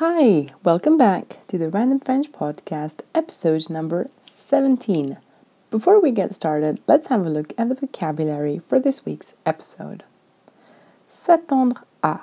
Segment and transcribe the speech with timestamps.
[0.00, 5.18] Hi, welcome back to the Random French Podcast, episode number 17.
[5.70, 10.04] Before we get started, let's have a look at the vocabulary for this week's episode.
[11.06, 12.22] S'attendre à,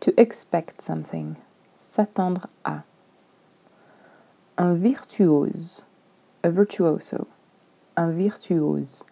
[0.00, 1.38] to expect something.
[1.78, 2.84] S'attendre à.
[4.58, 5.84] Un virtuose,
[6.44, 7.26] a virtuoso.
[7.96, 9.04] Un virtuose.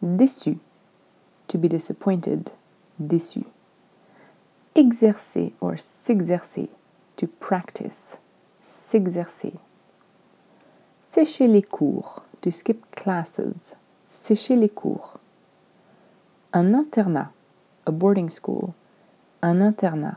[0.00, 0.60] Déçu,
[1.48, 2.52] to be disappointed.
[3.02, 3.46] Déçu
[4.78, 6.70] exercer or s'exercer,
[7.18, 8.18] to practice,
[8.62, 9.52] s'exercer.
[11.10, 15.18] Sécher les cours, to skip classes, sécher les cours.
[16.54, 17.32] Un internat,
[17.86, 18.72] a boarding school,
[19.42, 20.16] un internat.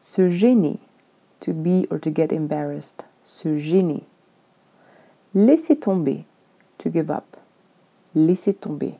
[0.00, 0.80] Se gêner,
[1.40, 4.04] to be or to get embarrassed, se gêner.
[5.34, 6.24] Laisser tomber,
[6.78, 7.36] to give up,
[8.14, 8.98] laisser tomber.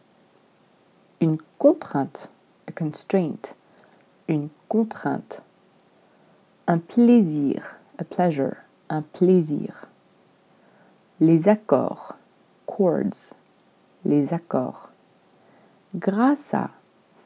[1.20, 2.30] Une contrainte,
[2.68, 3.54] a constraint
[4.28, 5.42] une contrainte.
[6.66, 8.56] Un plaisir, a pleasure,
[8.88, 9.84] un plaisir.
[11.20, 12.14] Les accords,
[12.64, 13.34] chords,
[14.06, 14.88] les accords.
[15.94, 16.70] Grâce à,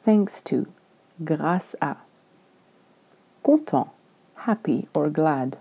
[0.03, 0.67] thanks to,
[1.21, 1.99] grâce à.
[3.45, 3.87] Content,
[4.45, 5.55] happy or glad,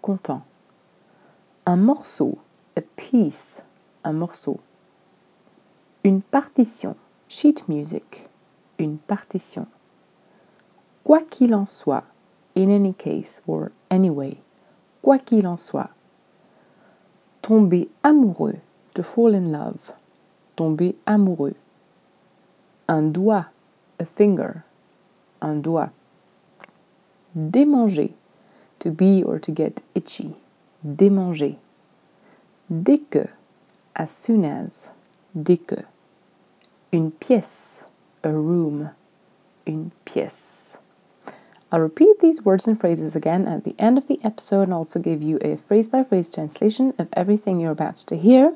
[0.00, 0.42] content.
[1.66, 2.38] Un morceau,
[2.78, 3.62] a piece,
[4.04, 4.58] un morceau.
[6.02, 6.96] Une partition,
[7.28, 8.30] sheet music,
[8.78, 9.66] une partition.
[11.04, 12.04] Quoi qu'il en soit,
[12.58, 14.36] in any case or anyway,
[15.00, 15.90] quoi qu'il en soit.
[17.40, 18.58] Tomber amoureux,
[18.94, 19.92] to fall in love,
[20.56, 21.54] tomber amoureux.
[22.88, 23.46] Un doigt,
[24.00, 24.64] a finger,
[25.40, 25.92] un doigt.
[27.36, 28.12] Démanger,
[28.80, 30.34] to be or to get itchy,
[30.84, 31.58] démanger.
[32.68, 33.28] Dès que,
[33.94, 34.90] as soon as,
[35.34, 35.76] dès que.
[36.90, 37.86] Une pièce,
[38.24, 38.90] a room,
[39.66, 40.78] une pièce.
[41.70, 44.98] I'll repeat these words and phrases again at the end of the episode and also
[44.98, 48.54] give you a phrase by phrase translation of everything you're about to hear.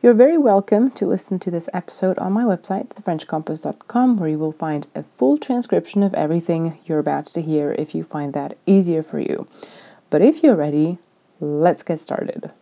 [0.00, 4.52] You're very welcome to listen to this episode on my website, thefrenchcompass.com, where you will
[4.52, 9.02] find a full transcription of everything you're about to hear if you find that easier
[9.02, 9.48] for you.
[10.08, 10.98] But if you're ready,
[11.40, 12.52] let's get started.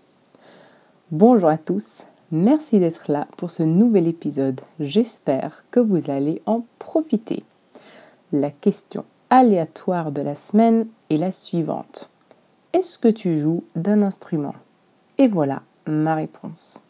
[1.11, 4.63] Bonjour à tous, merci d'être là pour ce nouvel épisode.
[4.81, 7.45] J'espère que vous allez en profiter.
[8.33, 9.05] La question
[9.37, 12.09] aléatoire de la semaine est la suivante.
[12.73, 14.55] Est-ce que tu joues d'un instrument?
[15.19, 16.85] Et voilà ma réponse.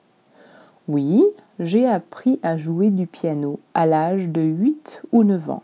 [0.86, 1.24] Oui,
[1.58, 5.62] j'ai appris à jouer du piano à l'âge de 8 ou 9 ans.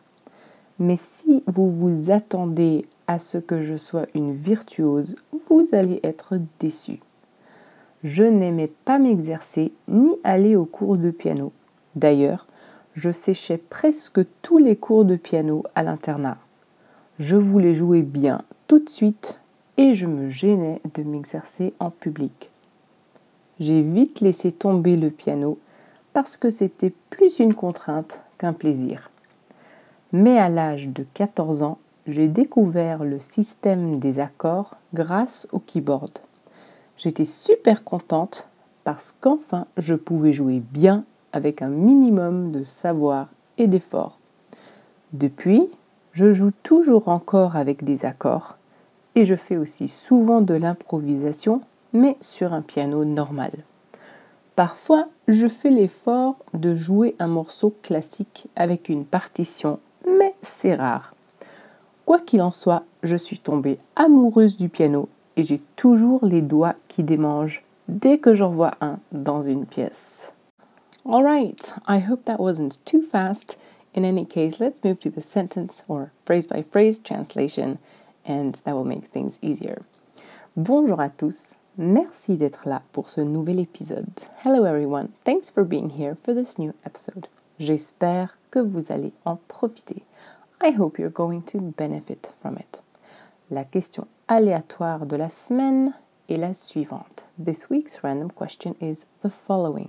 [0.79, 5.17] Mais si vous vous attendez à ce que je sois une virtuose,
[5.51, 7.01] vous allez être déçu.
[8.05, 11.53] Je n'aimais pas m'exercer ni aller aux cours de piano.
[11.95, 12.47] D'ailleurs,
[12.95, 16.39] je séchais presque tous les cours de piano à l'internat.
[17.21, 19.43] Je voulais jouer bien tout de suite
[19.77, 22.51] et je me gênais de m'exercer en public.
[23.61, 25.59] J'ai vite laissé tomber le piano
[26.15, 29.11] parce que c'était plus une contrainte qu'un plaisir.
[30.15, 31.77] Mais à l'âge de 14 ans,
[32.07, 36.21] j'ai découvert le système des accords grâce au keyboard.
[36.97, 38.49] J'étais super contente
[38.83, 41.05] parce qu'enfin je pouvais jouer bien
[41.35, 44.19] avec un minimum de savoir et d'effort.
[45.13, 45.69] Depuis,
[46.13, 48.57] je joue toujours encore avec des accords
[49.15, 51.63] et je fais aussi souvent de l'improvisation,
[51.93, 53.53] mais sur un piano normal.
[54.57, 61.15] Parfois, je fais l'effort de jouer un morceau classique avec une partition, mais c'est rare.
[62.05, 66.75] Quoi qu'il en soit, je suis tombée amoureuse du piano et j'ai toujours les doigts
[66.89, 70.33] qui démangent dès que j'en vois un dans une pièce.
[71.09, 73.59] Alright, I hope that wasn't too fast.
[73.93, 77.79] In any case, let's move to the sentence or phrase by phrase translation,
[78.25, 79.83] and that will make things easier.
[80.57, 81.55] Bonjour à tous.
[81.77, 84.07] Merci d'être là pour ce nouvel épisode.
[84.45, 85.09] Hello everyone.
[85.25, 87.27] Thanks for being here for this new episode.
[87.59, 90.05] J'espère que vous allez en profiter.
[90.63, 92.83] I hope you're going to benefit from it.
[93.51, 95.95] La question aléatoire de la semaine
[96.29, 97.25] est la suivante.
[97.43, 99.89] This week's random question is the following.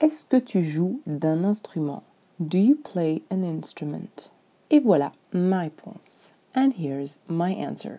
[0.00, 2.04] Est-ce que tu joues d'un instrument
[2.40, 4.30] Do you play an instrument?
[4.70, 6.28] Et voilà ma réponse.
[6.54, 7.98] And here's my answer.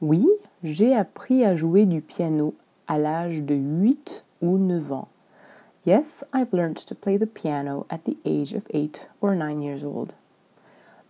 [0.00, 0.26] Oui,
[0.62, 2.54] j'ai appris à jouer du piano
[2.88, 5.08] à l'âge de 8 ou 9 ans.
[5.84, 9.84] Yes, I've learned to play the piano at the age of 8 or 9 years
[9.84, 10.14] old.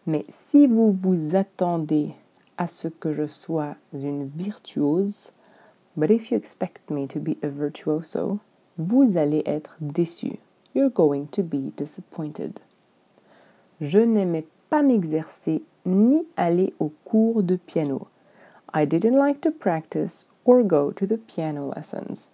[0.04, 2.16] Mais si vous vous attendez
[2.58, 5.30] à ce que je sois une virtuose,
[5.96, 8.40] but if you expect me to be a virtuoso,
[8.78, 10.40] vous allez être déçu.
[10.72, 12.60] You're going to be disappointed.
[13.80, 18.08] Je n'aimais pas m'exercer ni aller au cours de piano.
[18.72, 22.28] I didn't like to practice or go to the piano lessons.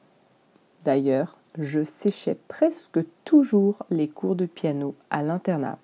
[0.85, 5.79] D'ailleurs, je séchais presque toujours les cours de piano à l'internat.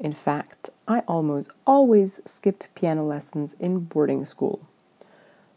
[0.00, 4.60] In fact, I almost always skipped piano lessons in boarding school.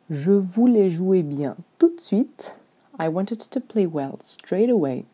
[0.10, 2.56] Je voulais jouer bien tout de suite.
[2.98, 5.06] I wanted to play well straight away.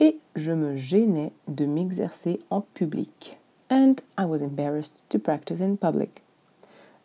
[0.00, 3.38] Et je me gênais de m'exercer en public.
[3.70, 6.22] And I was embarrassed to practice in public.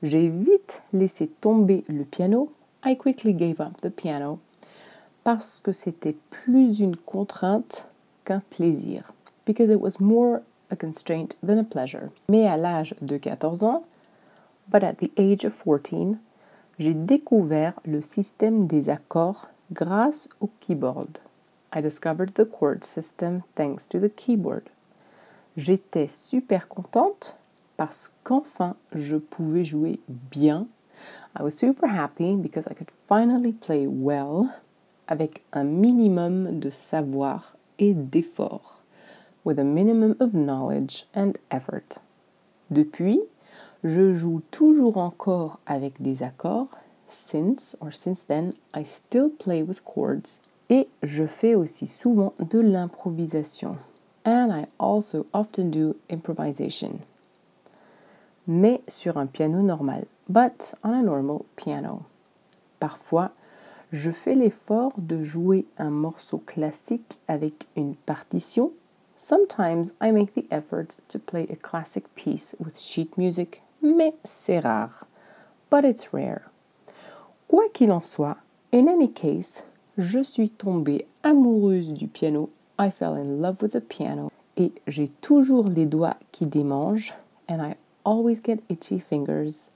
[0.03, 2.51] J'ai vite laissé tomber le piano.
[2.85, 4.39] I quickly gave up the piano
[5.23, 7.87] parce que c'était plus une contrainte
[8.25, 9.13] qu'un plaisir.
[9.45, 12.09] Because it was more a constraint than a pleasure.
[12.29, 13.83] Mais à l'âge de 14 ans,
[14.69, 16.17] but at the age of 14,
[16.79, 21.17] j'ai découvert le système des accords grâce au keyboard.
[21.75, 24.69] I discovered the chord system thanks to the keyboard.
[25.57, 27.35] J'étais super contente
[27.77, 30.67] parce qu'enfin je pouvais jouer bien.
[31.35, 34.49] I was super happy because I could finally play well
[35.07, 38.83] avec un minimum de savoir et d'effort.
[39.43, 41.99] With a minimum of knowledge and effort.
[42.69, 43.19] Depuis,
[43.83, 46.69] je joue toujours encore avec des accords.
[47.09, 50.39] Since or since then, I still play with chords.
[50.69, 53.77] Et je fais aussi souvent de l'improvisation.
[54.25, 56.99] And I also often do improvisation.
[58.47, 60.05] Mais sur un piano normal.
[60.29, 62.03] But on a normal piano.
[62.79, 63.31] Parfois,
[63.91, 68.71] je fais l'effort de jouer un morceau classique avec une partition.
[69.17, 74.59] Sometimes I make the effort to play a classic piece with sheet music, mais c'est
[74.59, 75.05] rare.
[75.69, 76.49] But it's rare.
[77.47, 78.37] Quoi qu'il en soit,
[78.73, 79.63] in any case,
[79.97, 82.49] je suis tombée amoureuse du piano.
[82.79, 84.31] I fell in love with the piano.
[84.57, 87.13] Et j'ai toujours les doigts qui démangent.
[87.47, 89.69] And I always get itchy fingers.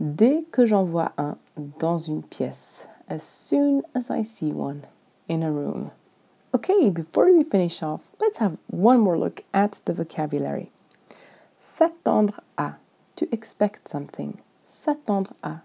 [0.00, 1.36] Dès que j'en vois un
[1.78, 2.86] dans une pièce.
[3.08, 4.82] As soon as I see one
[5.28, 5.90] in a room.
[6.54, 10.70] Okay, before we finish off, let's have one more look at the vocabulary.
[11.58, 12.76] S'attendre à.
[13.16, 14.34] To expect something.
[14.66, 15.60] S'attendre à.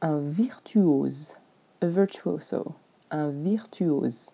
[0.00, 1.36] Un virtuose.
[1.82, 2.74] A virtuoso.
[3.10, 4.30] Un virtuose.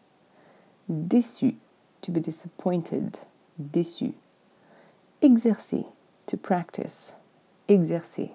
[0.88, 1.56] Déçu.
[2.00, 3.18] To be disappointed.
[3.58, 4.14] Déçu.
[5.20, 5.84] Exercer.
[6.26, 7.14] To practice.
[7.68, 8.32] Exercer.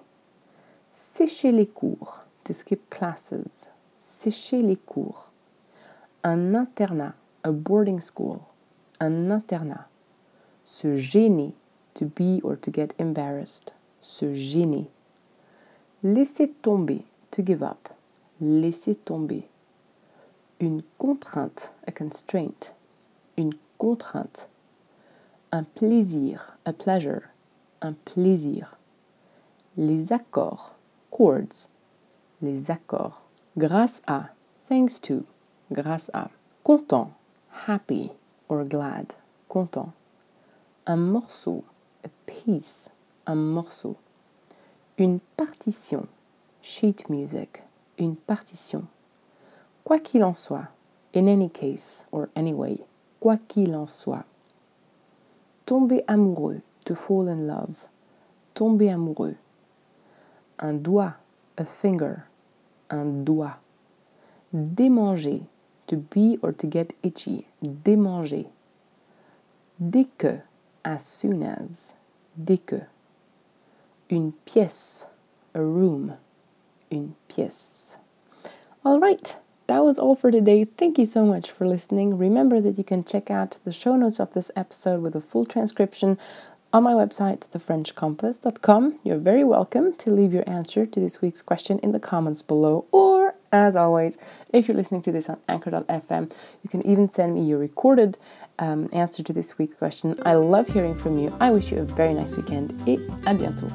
[0.92, 2.24] Sécher les cours.
[2.44, 3.70] To skip classes.
[3.98, 5.30] Sécher les cours.
[6.22, 7.14] Un internat.
[7.42, 8.40] A boarding school.
[9.00, 9.86] Un internat.
[10.64, 11.52] Se gêner.
[11.94, 13.74] To be or to get embarrassed.
[14.00, 14.86] Se gêner.
[16.04, 17.04] Laisser tomber.
[17.32, 17.88] To give up.
[18.40, 19.48] Laisser tomber.
[20.60, 21.72] Une contrainte.
[21.86, 22.74] A constraint.
[23.36, 24.48] Une contrainte.
[25.52, 26.56] Un plaisir.
[26.64, 27.22] A pleasure.
[27.80, 28.76] Un plaisir.
[29.76, 30.74] Les accords.
[31.12, 31.68] Chords.
[32.42, 33.22] Les accords.
[33.56, 34.30] Grâce à.
[34.68, 35.24] Thanks to.
[35.70, 36.28] Grâce à.
[36.64, 37.12] Content.
[37.68, 38.10] Happy
[38.48, 39.14] or glad.
[39.48, 39.92] Content.
[40.86, 41.62] Un morceau.
[42.04, 42.90] A piece.
[43.26, 43.94] Un morceau.
[44.98, 46.08] Une partition.
[46.62, 47.62] Sheet music.
[47.96, 48.88] Une partition.
[49.88, 50.68] Quoi qu'il en soit.
[51.14, 52.84] In any case or anyway.
[53.20, 54.26] Quoi qu'il en soit.
[55.64, 56.60] Tomber amoureux.
[56.84, 57.86] To fall in love.
[58.52, 59.36] Tomber amoureux.
[60.58, 61.14] Un doigt.
[61.56, 62.24] A finger.
[62.90, 63.60] Un doigt.
[64.52, 65.46] Démanger.
[65.86, 67.46] To be or to get itchy.
[67.64, 68.50] Démanger.
[69.80, 70.42] Dès que.
[70.84, 71.96] As soon as.
[72.36, 72.82] Dès que.
[74.10, 75.08] Une pièce.
[75.54, 76.18] A room.
[76.90, 77.96] Une pièce.
[78.84, 79.38] All right.
[79.68, 80.64] That was all for today.
[80.64, 82.16] Thank you so much for listening.
[82.16, 85.44] Remember that you can check out the show notes of this episode with a full
[85.44, 86.18] transcription
[86.72, 88.98] on my website, thefrenchcompass.com.
[89.04, 92.86] You're very welcome to leave your answer to this week's question in the comments below,
[92.92, 94.16] or as always,
[94.54, 96.32] if you're listening to this on anchor.fm,
[96.62, 98.16] you can even send me your recorded
[98.58, 100.18] um, answer to this week's question.
[100.24, 101.36] I love hearing from you.
[101.40, 103.70] I wish you a very nice weekend et à bientôt.